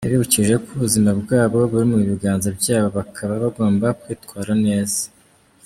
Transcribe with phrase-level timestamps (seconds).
[0.05, 5.01] Yabibukije ko ubuzima bwabo buri mu biganza byabo bakaba bagomba kwitwara neza.